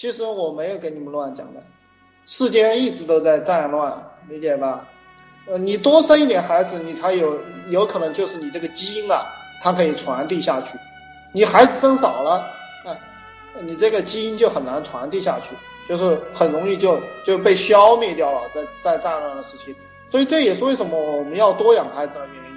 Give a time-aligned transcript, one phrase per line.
[0.00, 1.60] 其实我没有跟你们乱讲的，
[2.24, 4.86] 世间一直都在战乱，理解吧？
[5.48, 7.36] 呃，你多生一点孩子，你才有
[7.68, 9.26] 有可能就是你这个基因啊，
[9.60, 10.78] 它可以传递下去。
[11.34, 12.48] 你孩子生少了，
[12.84, 12.96] 哎，
[13.62, 15.56] 你这个基因就很难传递下去，
[15.88, 19.74] 就是很容易就就被消灭掉了，在在战乱的时期。
[20.12, 22.47] 所以这也是为什么我们要多养孩子的原因。